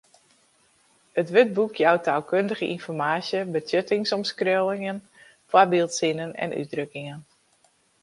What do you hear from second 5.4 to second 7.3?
foarbyldsinnen en útdrukkingen.